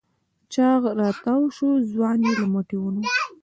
[0.53, 3.09] چاغ راتاوشو ځوان يې له مټې ونيو.